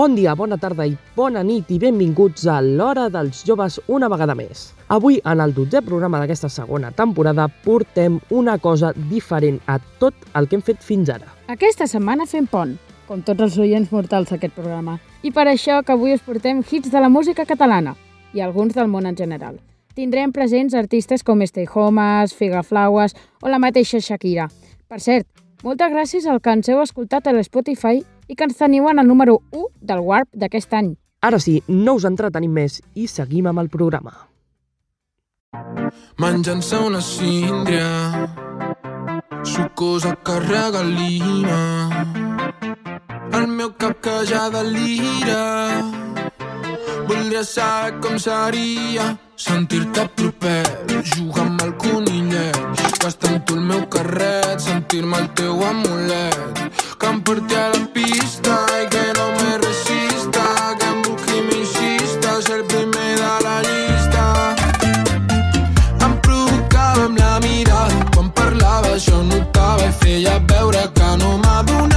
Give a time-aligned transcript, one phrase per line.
[0.00, 4.32] Bon dia, bona tarda i bona nit i benvinguts a l'Hora dels Joves una vegada
[4.32, 4.70] més.
[4.88, 10.46] Avui, en el dotzè programa d'aquesta segona temporada, portem una cosa diferent a tot el
[10.48, 11.28] que hem fet fins ara.
[11.52, 12.72] Aquesta setmana fem pont,
[13.10, 14.94] com tots els oients mortals d'aquest programa.
[15.20, 17.92] I per això que avui us portem hits de la música catalana
[18.32, 19.58] i alguns del món en general.
[19.92, 23.12] Tindrem presents artistes com Stay Homes, Figaflaues
[23.42, 24.48] o la mateixa Shakira.
[24.88, 25.28] Per cert,
[25.60, 29.08] moltes gràcies al que ens heu escoltat a l'Spotify i que ens teniu en el
[29.10, 30.94] número 1 del Warp d'aquest any.
[31.20, 34.14] Ara sí, no us entretenim més i seguim amb el programa.
[36.22, 37.88] Menjant-se una síndria
[39.42, 41.58] sucosa que regalina
[43.34, 45.42] el meu cap que ja delira
[47.08, 49.10] voldria saber com seria
[49.48, 50.62] sentir-te proper
[51.14, 56.60] jugar amb el conillet gastar amb tu el meu carret sentir-me el teu amulet.
[57.00, 60.44] Que em porti a la pista i que no me resista
[60.78, 64.24] que em busqui i m'insista ser el primer de la llista.
[66.06, 71.89] Em provocava amb la mirada quan parlava jo notava i feia veure que no m'adonava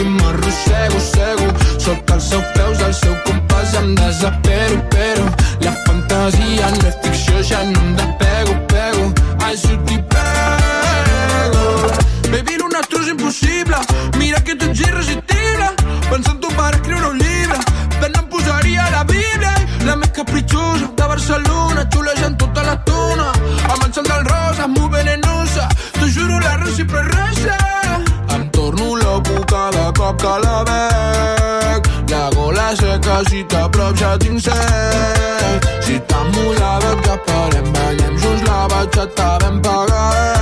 [0.00, 1.46] i m'arrossego, cego
[1.78, 5.26] sota els seus peus, el seu compàs em desespero, però
[5.64, 9.10] la fantasia no és ficció, ja no em despego, pego.
[9.50, 9.74] Si
[30.20, 35.70] que la veig La gola seca, si t'aprop ja tinc set.
[35.86, 40.39] Si tan mullada que parem Ballem junts la batxata ben pagats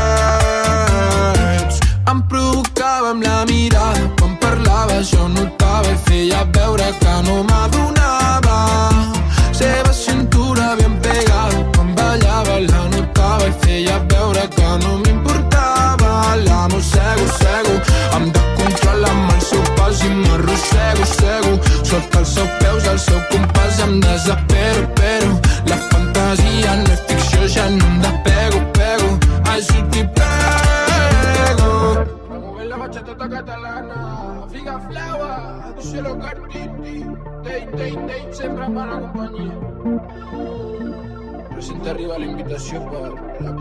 [41.98, 43.00] Presenta arriba la invitació per
[43.42, 43.53] la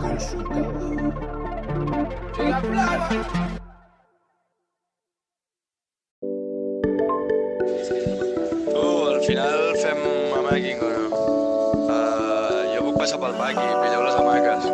[2.36, 3.08] Figa flava
[8.68, 10.06] Tu, al final fem
[10.38, 11.04] amàquing o no?
[11.88, 14.70] Uh, jo puc passar pel paqui i pilleu les hamaques.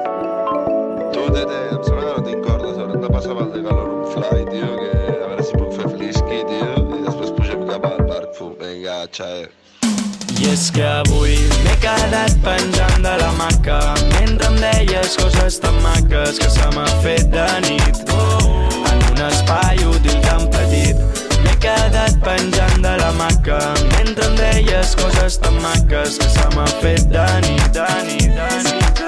[1.16, 2.76] Tu, Tete, em sembla que no tinc cordes.
[2.76, 5.88] Haurem de passar pel de calor un fly, tio, que a veure si puc fer
[5.96, 8.40] flisky, tio, i després pugem cap al parc.
[8.60, 9.48] Vinga, xae.
[10.52, 13.78] És que avui m'he quedat penjant de la maca
[14.12, 19.80] mentre em deies coses tan maques que se m'ha fet de nit en un espai
[19.88, 21.00] útil tan petit
[21.44, 23.58] m'he quedat penjant de la maca
[23.96, 28.50] mentre em deies coses tan maques que se m'ha fet de nit, de nit, de
[28.68, 29.02] nit.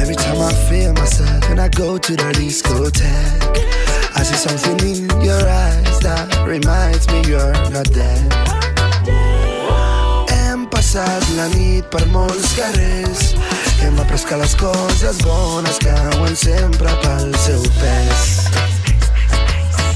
[0.00, 3.66] Every time I feel myself and I go to the discotheque,
[4.16, 8.69] I see something in your eyes that reminds me you're not dead.
[10.90, 13.20] Passat la nit per molts carrers,
[13.78, 18.50] hem après que les coses bones cauen sempre pel seu pes.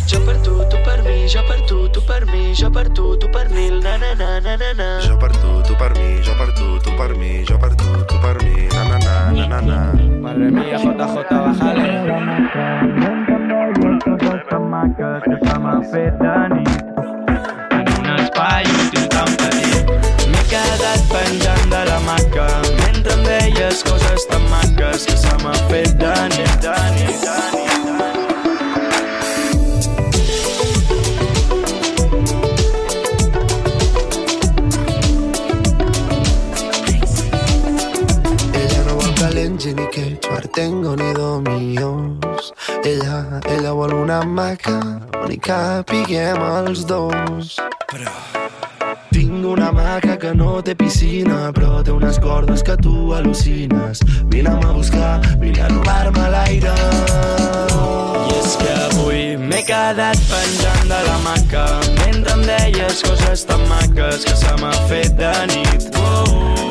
[0.07, 3.17] Jo per tu, tu per mi, jo per tu, tu per mi, jo per tu,
[3.19, 4.87] tu per mi, na na na na na na.
[5.03, 7.91] Jo per tu, tu per mi, jo per tu, tu per mi, jo per tu,
[8.13, 9.81] tu per mi, na na na, na na na.
[10.23, 11.91] Madre mía, JJ, bájale.
[15.25, 16.83] que se m'ha fet de nit
[17.71, 19.14] en un espai útil
[26.29, 27.25] nit, de nit.
[38.55, 40.19] Ella no vol que l'engi ni que
[40.55, 42.53] tengo ni dominions.
[42.85, 44.79] Ella, ella vol una maca
[45.25, 47.59] on hi capiguem els dos.
[47.91, 48.54] Però
[49.45, 54.01] una maca que no té piscina, però té unes cordes que tu al·lucines.
[54.31, 56.73] vine a buscar, vine a robar-me l'aire.
[58.29, 61.65] I és que avui m'he quedat penjant de la maca
[62.01, 65.91] mentre em deies coses tan maques que se m'ha fet de nit.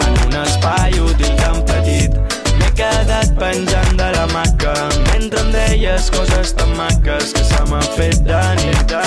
[0.08, 2.18] En un espai útil tan petit
[2.60, 4.76] m'he quedat penjant de la maca
[5.12, 9.03] mentre em deies coses tan maques que se m'ha fet de nit.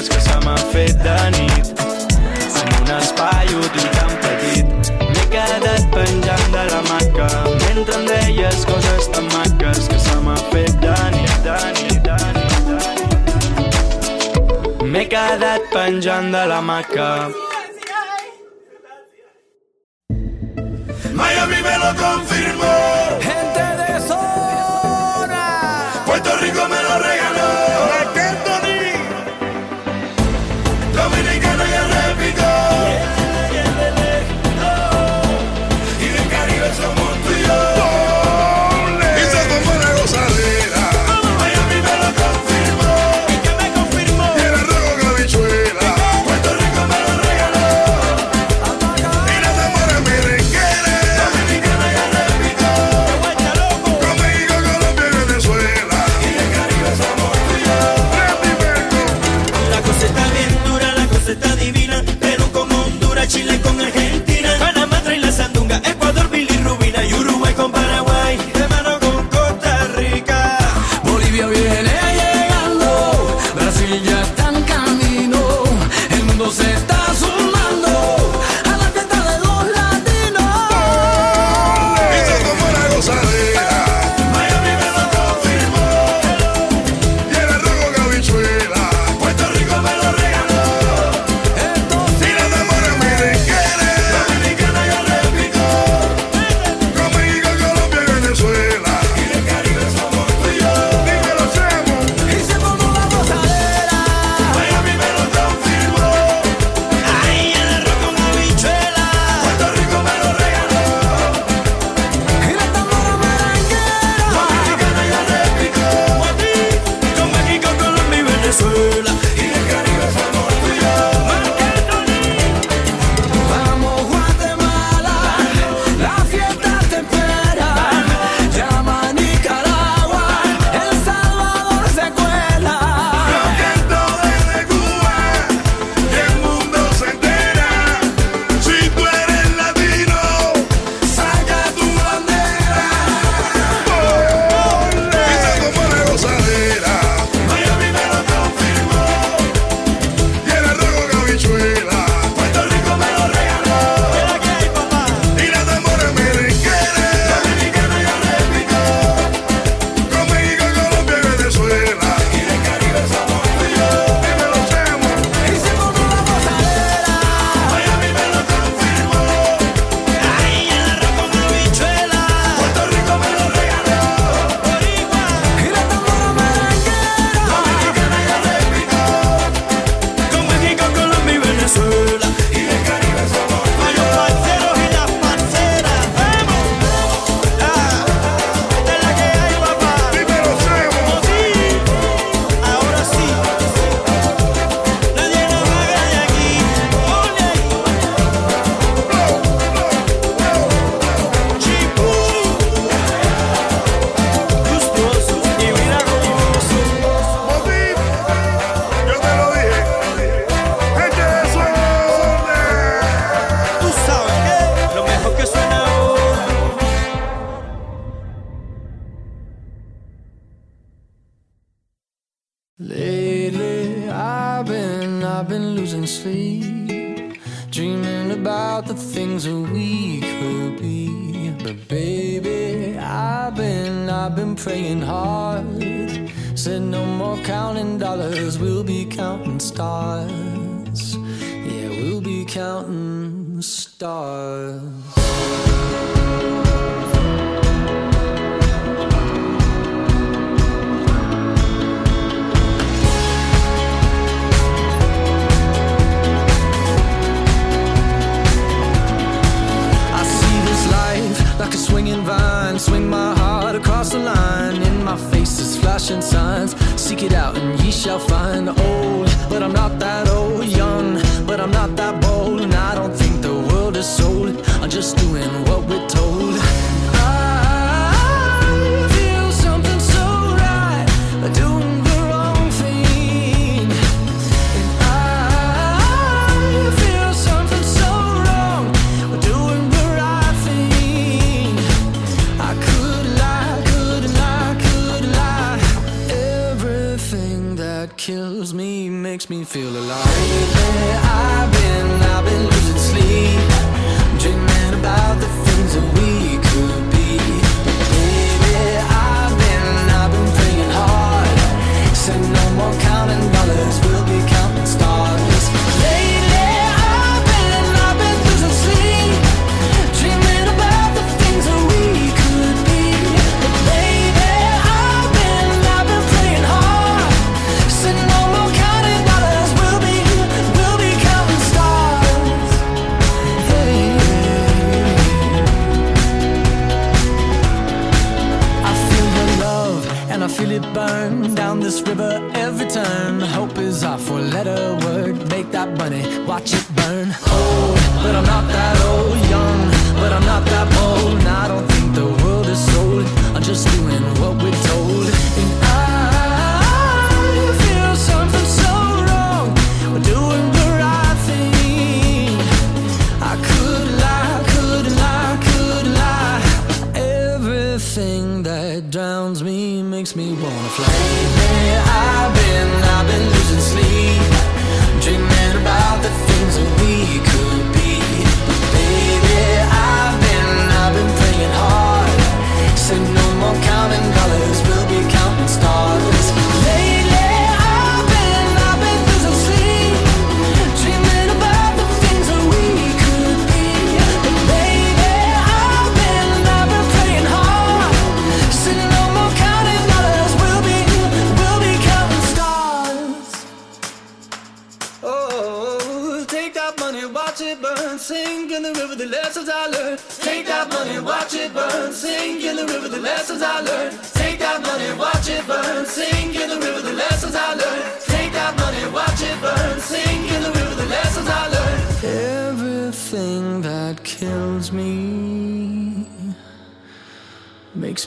[0.00, 1.66] coses que se m'ha fet de nit
[2.60, 4.66] en un espai útil tan petit.
[5.12, 7.28] M'he quedat penjant de la maca
[7.64, 12.16] mentre em deies coses tan maques que se m'ha fet de nit, de nit, de
[12.38, 13.12] nit, de nit.
[14.92, 17.10] M'he quedat penjant de la maca.
[21.12, 22.29] Miami me lo.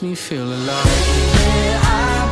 [0.04, 0.86] me feel alive.
[1.46, 2.23] Yeah, I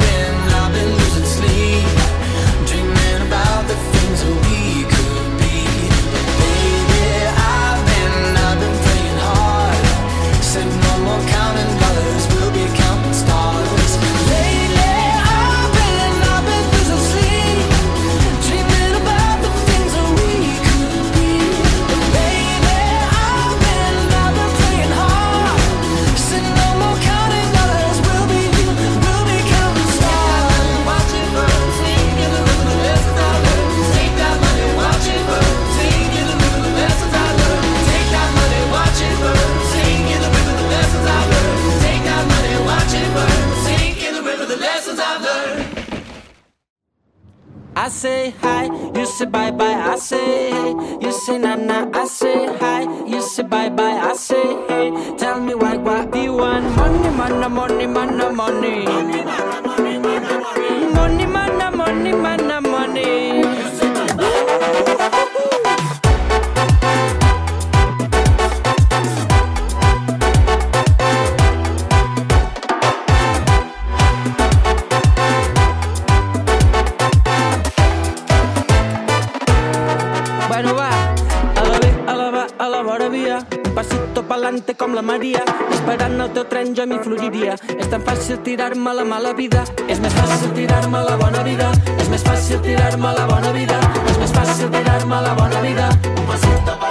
[88.33, 91.69] fàcil tirar-me la mala vida, és més fàcil tirar-me la bona vida,
[92.01, 95.91] és més fàcil tirar-me la bona vida, és més fàcil tirar-me la bona vida.
[96.17, 96.82] Un pasito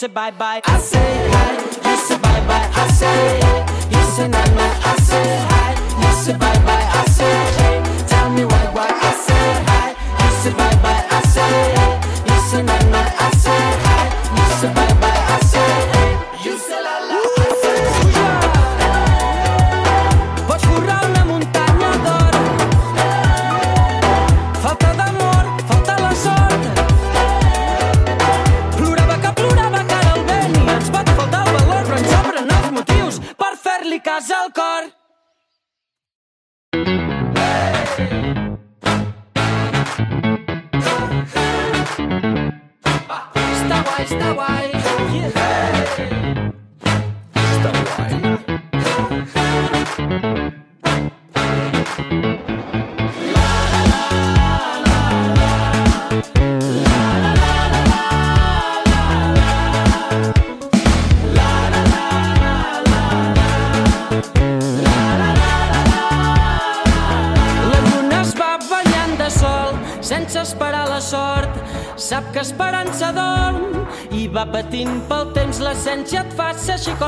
[0.00, 0.62] say bye bye.
[0.64, 2.70] I say hi, you say bye bye.
[2.74, 3.36] I say
[3.90, 4.86] you say night night.
[4.86, 6.88] I say hi, you say bye bye.
[7.00, 7.59] I say.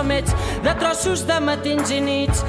[0.03, 0.35] hòmets,
[0.65, 2.43] de trossos de matins i nits,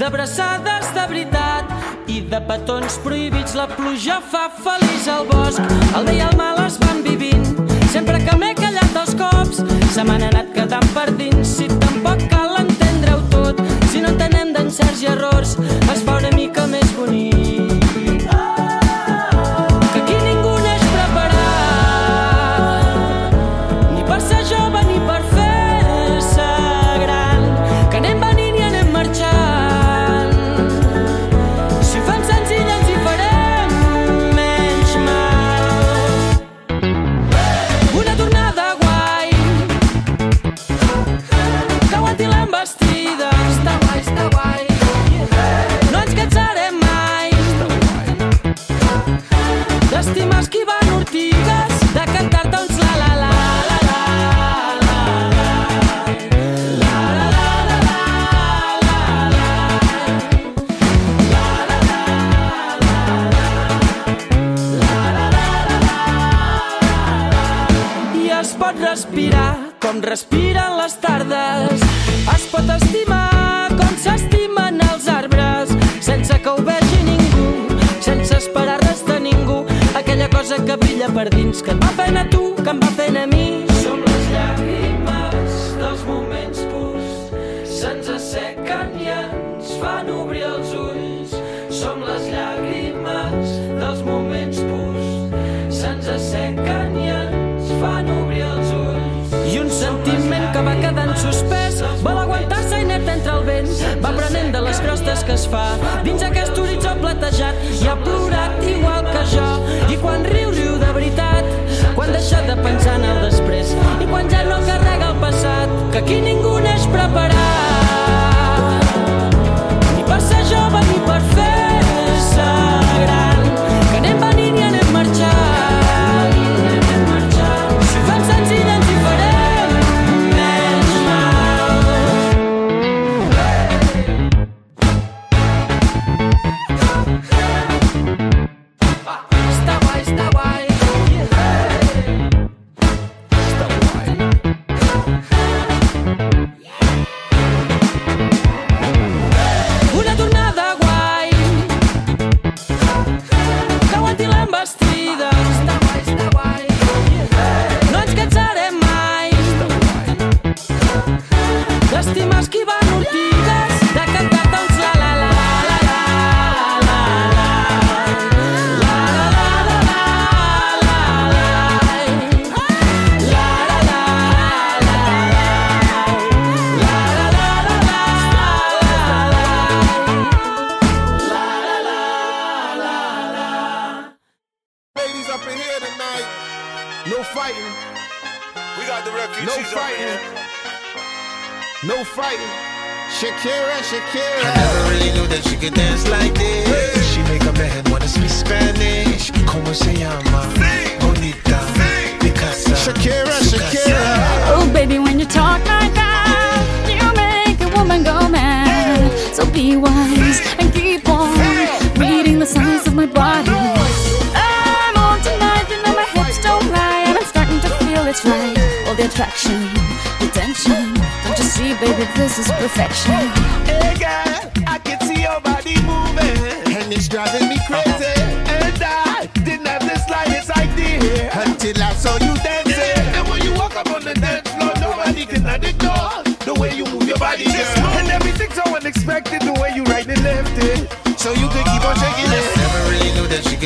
[0.00, 3.54] d'abraçades de veritat i de petons prohibits.
[3.58, 5.62] La pluja fa feliç al bosc,
[5.96, 7.46] el bé i el mal es van vivint.
[7.94, 9.62] Sempre que m'he callat els cops,
[9.94, 11.45] se m'han anat quedant per dins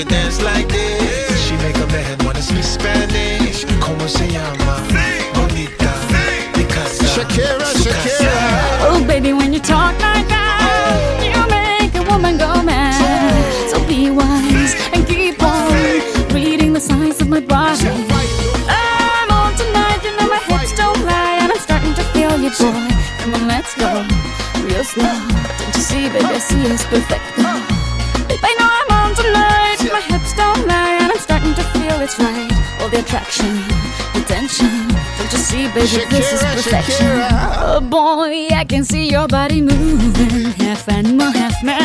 [0.05, 1.47] knew that she could dance like this.
[1.47, 3.65] She make a man wanna speak Spanish.
[3.81, 4.83] Como se llama?
[5.35, 5.93] Bonita.
[6.55, 7.05] Picasa.
[7.15, 8.33] Shakira, Shakira.
[8.83, 11.25] Oh, baby, when you talk like that, oh.
[11.25, 13.71] you make a woman go mad.
[13.71, 15.73] So be wise and keep on
[16.33, 17.89] reading the signs of my body.
[18.69, 22.51] I'm on tonight, you know my hips don't lie, and I'm starting to feel you,
[22.51, 22.89] boy.
[23.21, 24.07] Come on, let's go,
[24.65, 25.17] real slow.
[25.59, 27.60] Don't you see, baby, I see it's perfect.
[32.90, 33.55] The attraction,
[34.14, 34.88] the tension.
[35.18, 37.07] Don't you see, baby, this is Shakira, perfection.
[37.07, 37.29] Shakira.
[37.59, 41.79] Oh boy, I can see your body moving, half animal, half man.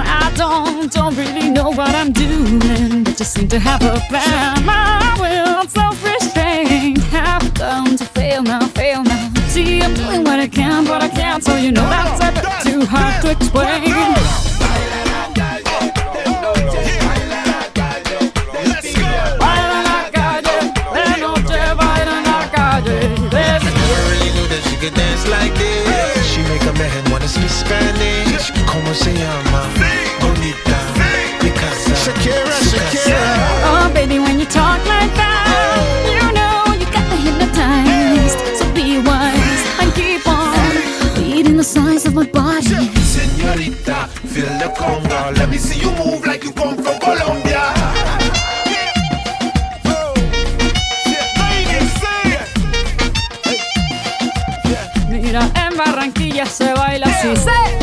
[0.00, 4.64] I don't, don't really know what I'm doing, but just seem to have a plan.
[4.64, 9.32] My will, self-restraint, have come to fail now, fail now.
[9.48, 12.72] See, I'm doing what I can, but I can't, so you know that's a bit
[12.72, 14.55] too hard to explain.
[29.06, 29.62] Se llama?
[30.20, 30.78] Bonita.
[31.40, 31.94] Picasa.
[31.94, 32.98] Shakira, Su casa.
[32.98, 33.22] Shakira.
[33.70, 35.46] Oh, baby, when you talk like that,
[36.16, 38.38] you know you got me hypnotized.
[38.58, 40.72] So be wise and keep on
[41.22, 42.90] reading the signs of my body.
[43.14, 45.30] Señorita, feel the conga.
[45.38, 47.62] Let me see you move like you come from Colombia.
[55.08, 57.75] Mira, en Barranquilla se baila así.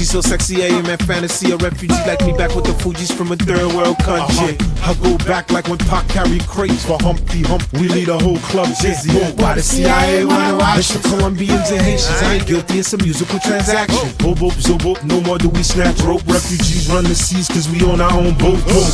[0.00, 1.52] She's so sexy, I am at fantasy.
[1.52, 4.56] A refugee like me back with the Fuji's from a third world country.
[4.56, 4.90] Uh-huh.
[4.90, 7.62] I go back like when Pac carried crates for Humpty Hump.
[7.74, 9.12] We lead a whole club dizzy.
[9.36, 12.22] Why the CIA wanna watch the Colombians and Haitians?
[12.22, 14.08] I ain't guilty, it's a musical transaction.
[14.24, 16.24] Boop, boop, zo, boop, no more do we snatch rope.
[16.26, 18.60] Refugees run the seas cause we own our own boat.
[18.64, 18.88] boat.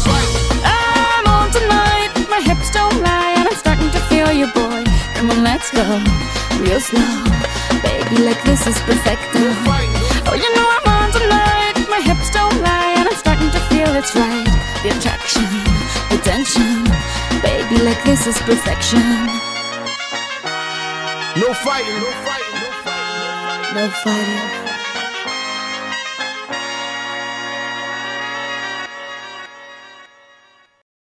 [0.66, 4.82] I'm on tonight, my hips don't lie, and I'm starting to feel you, boy.
[5.14, 5.86] Come on, let's go,
[6.58, 7.06] real slow.
[7.82, 9.22] Baby, like this is perfect.
[10.28, 10.85] Oh, you know I'm
[12.62, 14.46] lie, and I'm starting to feel it's right.
[14.82, 15.44] The attraction,
[16.10, 16.84] the tension.
[17.42, 19.02] Baby, like this is perfection.
[21.36, 23.74] No fighting, no fighting, no fighting.
[23.74, 24.68] No fighting.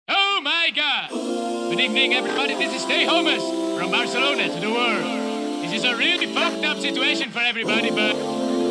[0.10, 1.10] Oh my god!
[1.72, 2.56] Good evening, everybody.
[2.56, 3.44] This is Stay Homeless
[3.80, 5.64] from Barcelona to the world.
[5.64, 8.16] This is a really fucked up situation for everybody, but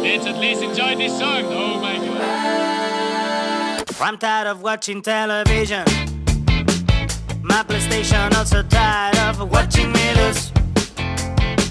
[0.03, 1.45] let's at least enjoy this song.
[1.47, 3.85] Oh my god.
[4.01, 5.85] I'm tired of watching television.
[7.43, 10.53] My PlayStation also tired of watching me lose.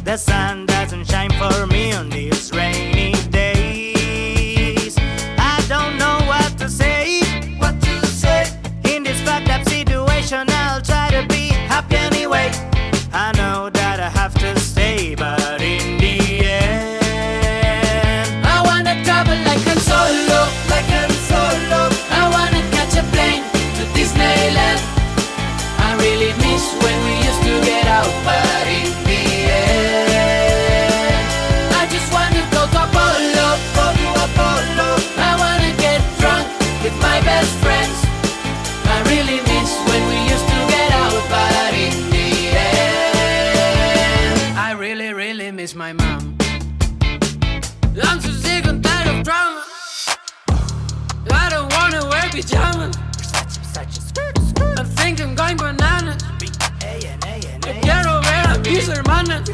[0.04, 2.97] The sun doesn't shine for me on these rainy
[26.82, 29.24] when we used to get out, but in the
[29.58, 30.13] end,
[31.82, 34.89] I just wanna go Apollo, to Apollo.
[35.30, 36.48] I wanna get drunk
[36.84, 37.98] with my best friends.
[38.96, 42.30] I really miss when we used to get out, but in the
[42.74, 46.36] end, I really, really miss my mom.
[48.04, 49.63] I'm so sick and tired of drama.
[51.43, 52.96] I don't wanna wear pajamas.
[55.20, 55.97] I'm going a
[58.72, 59.50] mis hermanas.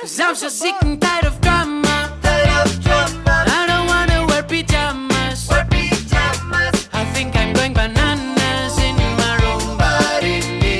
[0.00, 2.12] Cause I'm so sick and tired of drama.
[2.24, 5.48] I don't wanna wear pajamas.
[5.48, 6.88] Wear pajamas.
[6.92, 10.78] I think I'm going bananas in my room, but in the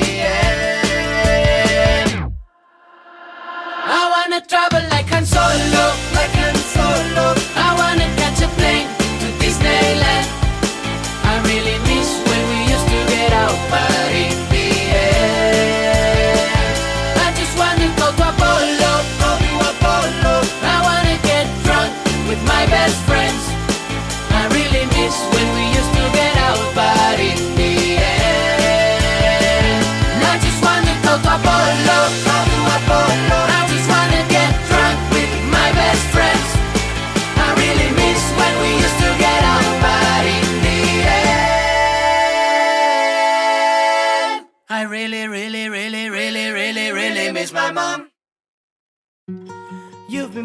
[1.90, 2.32] end,
[3.86, 4.97] I wanna travel.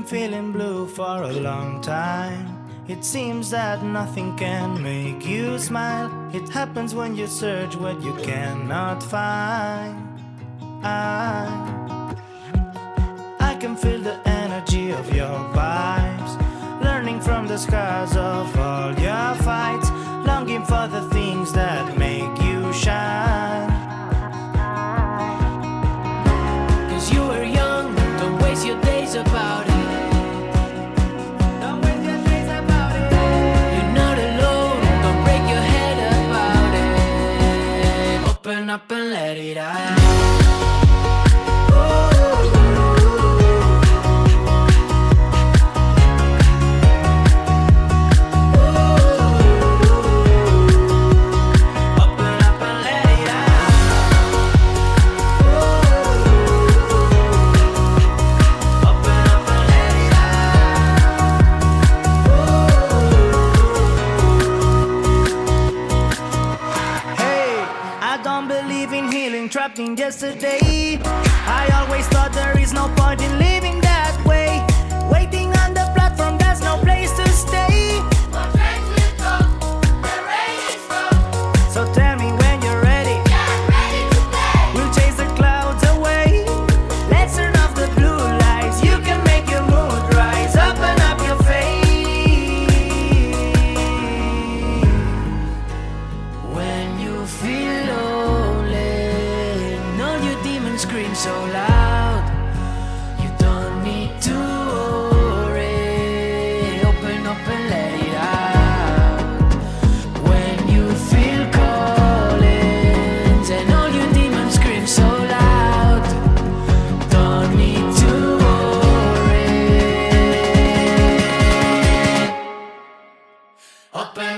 [0.07, 2.59] feeling blue for a long time.
[2.87, 6.11] It seems that nothing can make you smile.
[6.33, 9.95] It happens when you search what you cannot find.
[10.83, 11.47] I,
[13.39, 18.12] I can feel the energy of your vibes, learning from the scars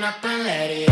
[0.05, 0.84] up and let it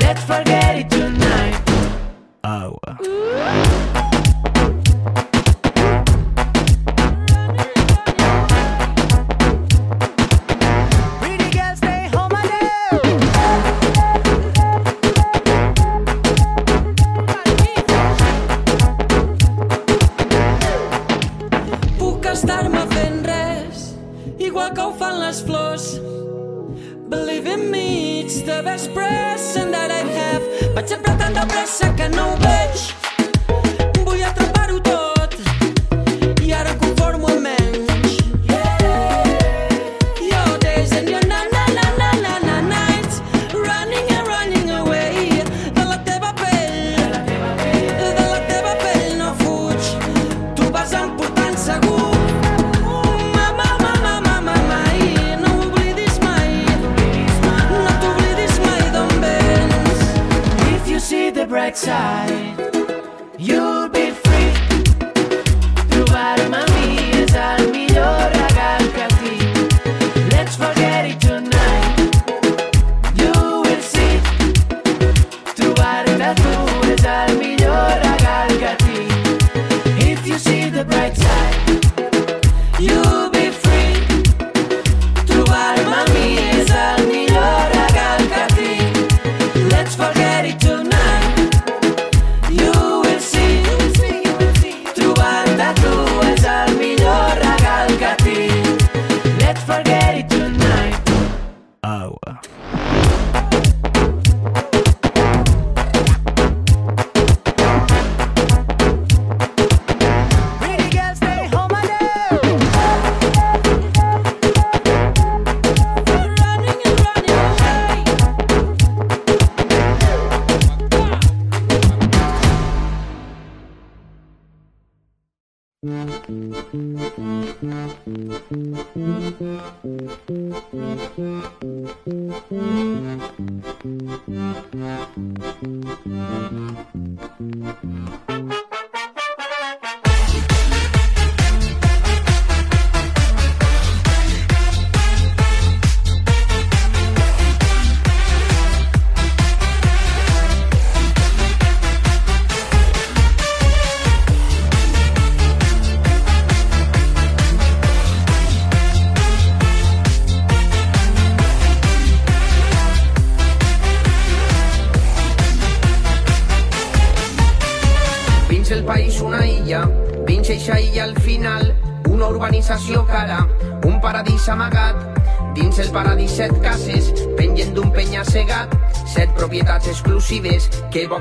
[0.00, 1.60] Let's forget it tonight.
[2.44, 3.63] Oh.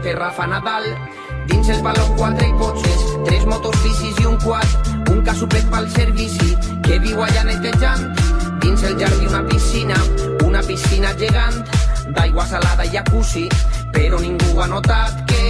[0.04, 0.84] té Rafa Nadal.
[1.48, 4.68] Dins el valor quatre cotxes, tres motos, bicis i un quad,
[5.12, 8.04] un casupet pel servici, que viu allà netejant.
[8.64, 9.98] Dins el jardí una piscina,
[10.44, 11.64] una piscina gegant,
[12.16, 13.48] d'aigua salada i jacuzzi,
[13.96, 15.42] però ningú ha notat que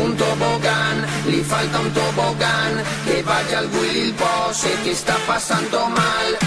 [0.00, 5.68] un tobogán, li falta un tobogán, que vagi algú i el posi, que està passant
[5.96, 6.38] mal.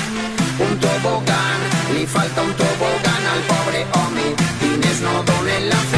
[0.61, 5.96] Un tobogán, li falta un tobogán al pobre home, diners no donen la fe.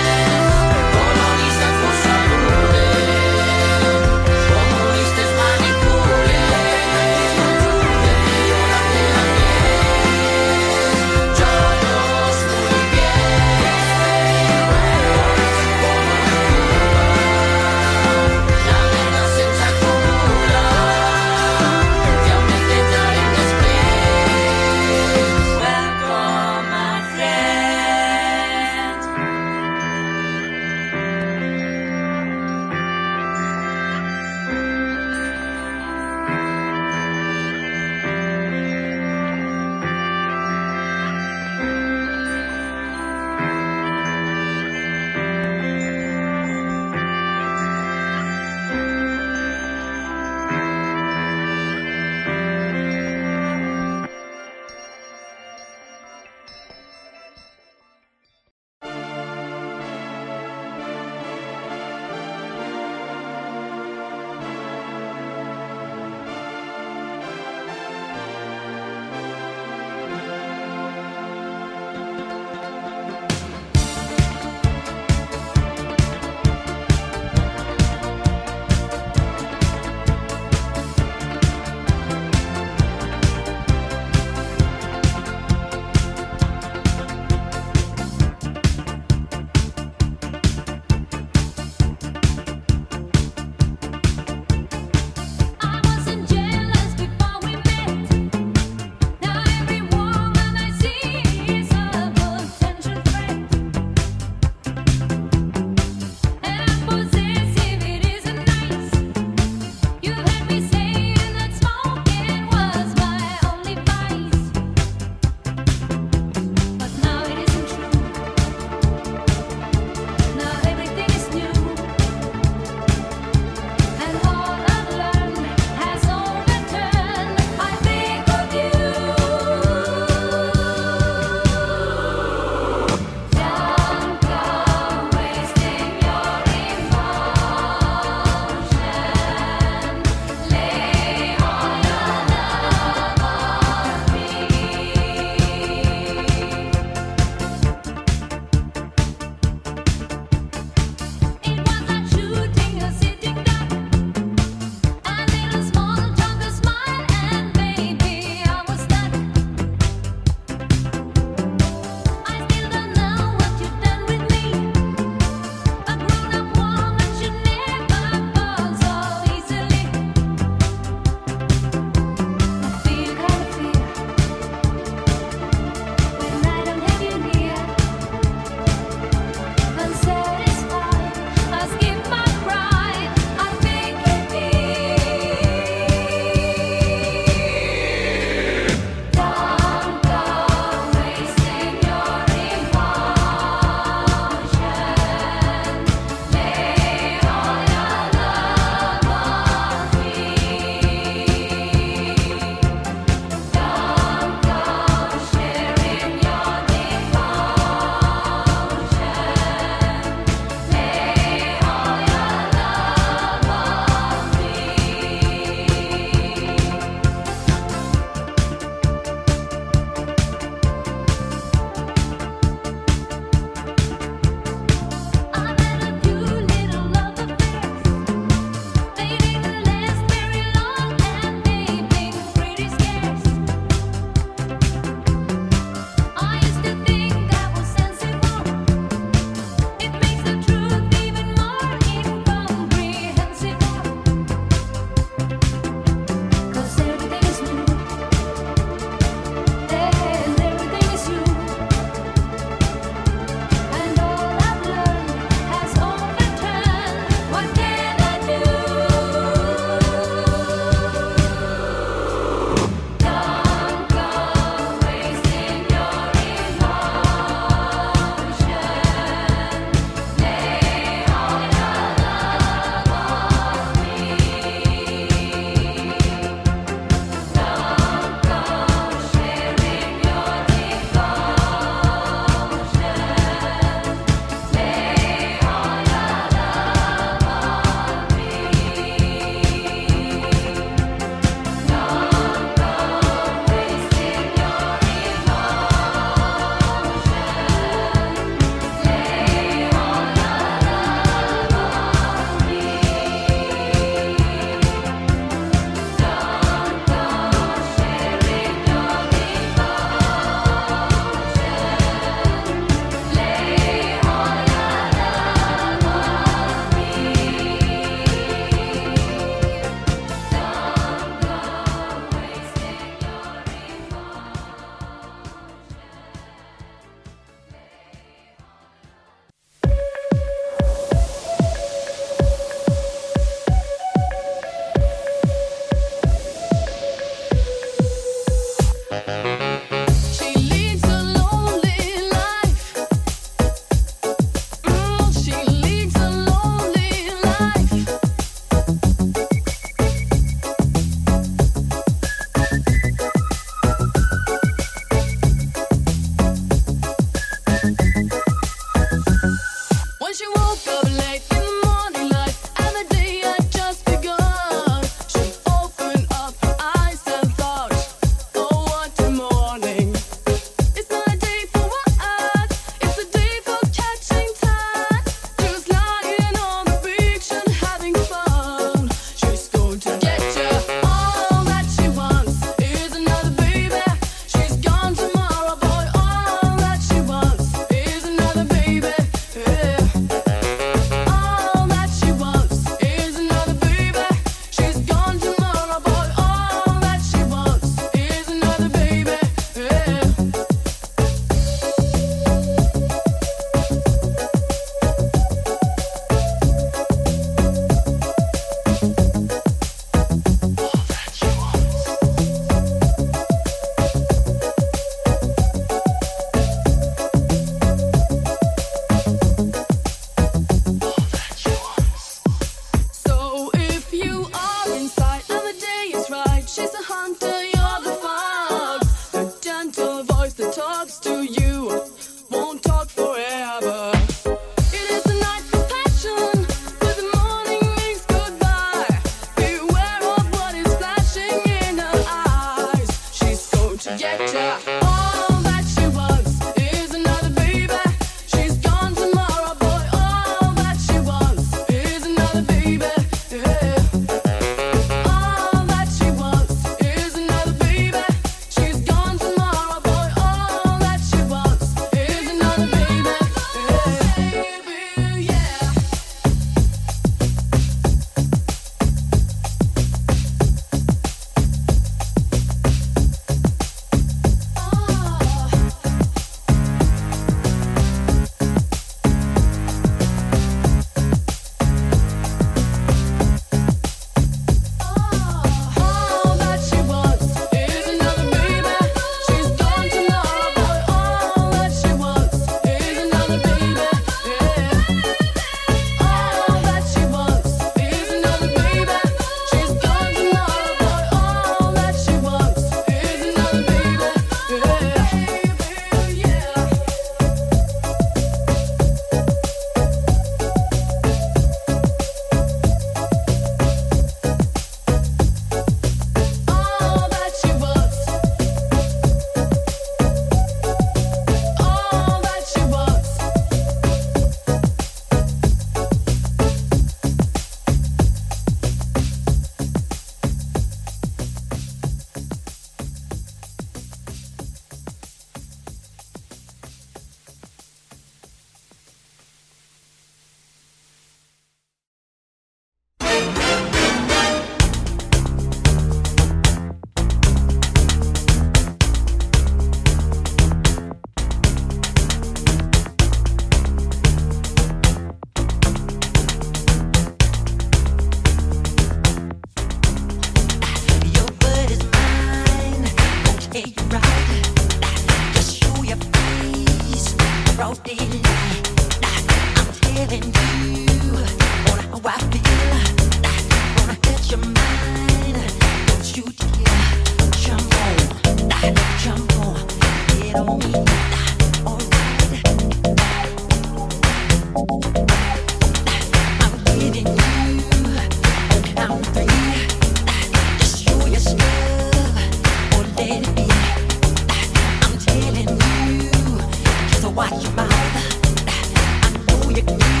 [599.57, 600.00] you.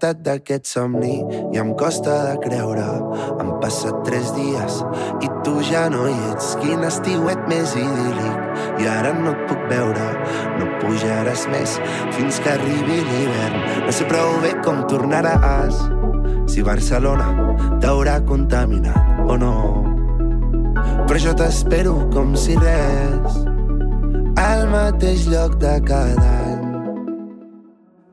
[0.00, 1.20] Despertat d'aquest somni
[1.52, 2.86] i em costa de creure.
[3.40, 4.80] Han passat tres dies
[5.20, 6.56] i tu ja no hi ets.
[6.60, 10.08] Quin estiuet més idíl·lic i ara no et puc veure.
[10.58, 11.78] No pujaràs més
[12.16, 13.84] fins que arribi l'hivern.
[13.84, 15.76] No sé prou bé com tornaràs
[16.48, 17.28] si Barcelona
[17.80, 19.56] t'haurà contaminat o no.
[21.06, 23.42] Però jo t'espero com si res
[24.40, 26.49] al mateix lloc de cada any.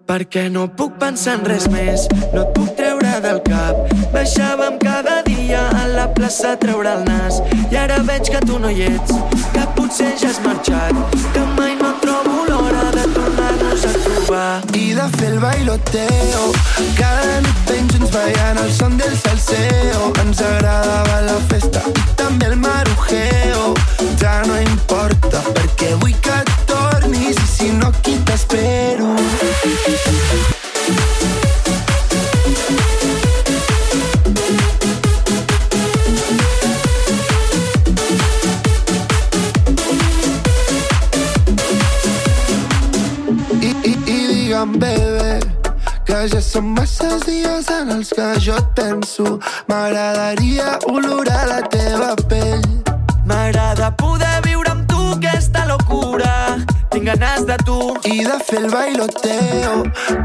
[0.08, 3.92] Perquè no puc pensar en res més, no et puc treure del cap.
[4.14, 8.56] Baixàvem cada dia a la plaça a treure el nas i ara veig que tu
[8.64, 9.18] no hi ets,
[9.52, 14.48] que potser ja has marxat, que mai no trobo l'hora de tornar-nos a trobar.
[14.80, 16.44] I de fer el bailoteo
[16.98, 22.52] Cada nit ben junts ballant el son del salseo Ens agradava la festa i també
[22.52, 23.74] el marujeo
[24.22, 26.57] Ja no importa perquè vull que i
[27.58, 29.16] si no aquí t'espero
[43.60, 45.40] I, i, i digue'm, bebè,
[46.06, 49.40] que ja són masses dies en els que jo et penso.
[49.72, 52.70] M'agradaria olorar la teva pell.
[53.26, 56.17] M'agrada poder viure amb tu aquesta locura.
[56.98, 57.78] Tinc ganes de tu.
[58.10, 59.74] I de fer el bailoteo.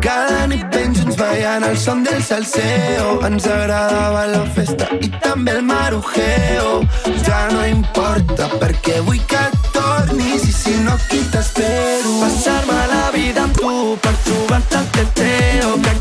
[0.01, 3.19] Cada nit ben junts ballant el son del salseo.
[3.29, 6.81] Ens agradava la festa i també el marujeo.
[7.27, 9.45] Ja no importa perquè vull que
[9.77, 12.17] tornis i si no aquí t'espero.
[12.25, 15.92] Passar-me la vida amb tu per trobar-te al teteo que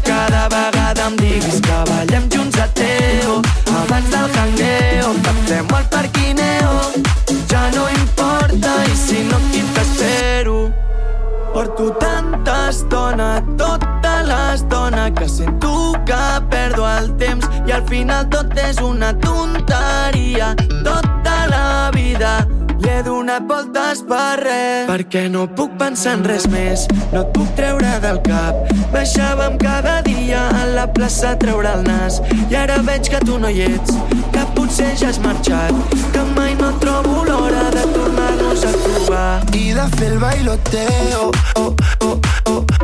[12.72, 18.80] tanta estona, tota l'estona que sento que perdo el temps i al final tot és
[18.82, 20.56] una tonteria.
[20.84, 22.48] Tota la vida
[22.80, 26.88] li he donat voltes per res perquè no puc pensar en res més.
[27.12, 28.56] No et puc treure del cap.
[28.94, 33.40] Baixàvem cada dia a la plaça a treure el nas i ara veig que tu
[33.40, 33.96] no hi ets
[34.32, 39.32] que potser ja has marxat que mai no trobo l'hora de tornar-nos a trobar.
[39.56, 41.74] I de fer el bailoteo oh,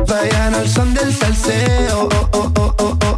[0.08, 2.08] oh, oh, Ballant el son del salseo.
[2.32, 3.17] Oh, oh, oh,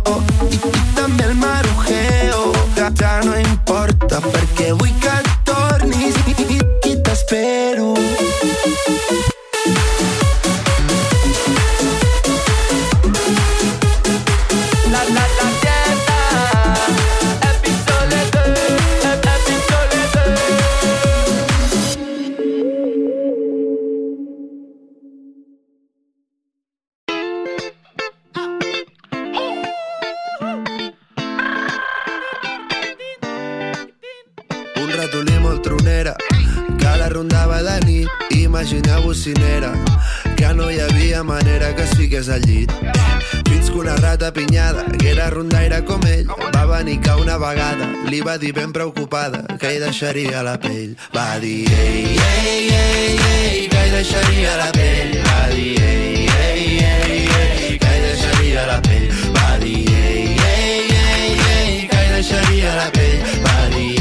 [48.30, 50.92] va dir ben preocupada que hi deixaria la pell.
[51.10, 55.16] Va dir, ei, ei, ei, ei, que hi deixaria la pell.
[55.24, 59.08] Va dir, ei, ei, ei, ei, que hi deixaria la pell.
[59.34, 63.26] Va dir, ei, ei, ei, ei, que hi deixaria la pell.
[63.48, 63.98] Va dir,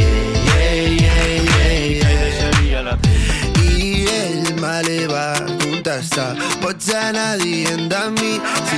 [0.59, 3.65] ei, ei, ei, ei, que hi deixaria la pell.
[3.65, 5.25] I ell me li va
[5.65, 8.33] contestar Pots anar dient de mi
[8.69, 8.77] Si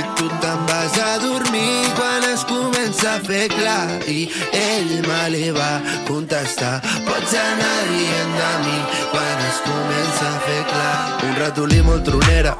[3.12, 8.78] comença a fer clar I ell me li va contestar Pots anar dient de mi
[9.10, 12.56] Quan es comença a fer clar Un ratolí molt tronera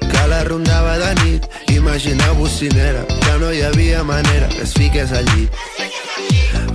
[0.00, 5.12] que la rondava de nit Imagina bocinera que no hi havia manera que es fiqués
[5.12, 5.50] al llit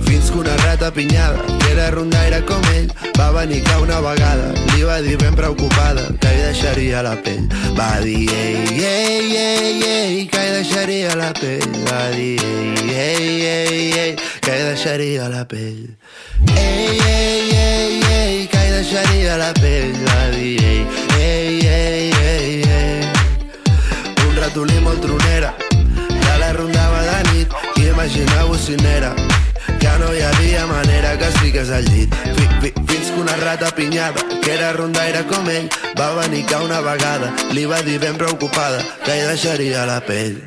[0.08, 2.90] fins que una rata pinyada, que era rondaire com ell,
[3.20, 7.48] va venir una vegada li va dir ben preocupada que hi deixaria la pell.
[7.74, 11.66] Va dir, ei, ei, ei, ei, que hi deixaria la pell.
[11.88, 15.80] Va dir, ei, ei, ei, ei, que hi deixaria la pell.
[16.54, 19.98] Ei, ei, ei, ei, que hi deixaria la pell.
[20.06, 20.86] Va dir, ei,
[21.18, 23.10] ei, ei, ei, ei.
[24.28, 29.14] Un ratolí molt tronera, que la rondava de nit, i imagina bocinera,
[30.08, 32.14] no hi havia manera que es fiqués al llit.
[32.38, 35.68] Fi, fi, fins que una rata pinyada que era rondaire com ell
[36.00, 40.40] va venir que una vegada li va dir ben preocupada que hi deixaria la pell